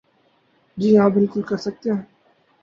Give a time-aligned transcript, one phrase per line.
[0.77, 2.01] جی ہاں بالکل کر سکتے ہیں۔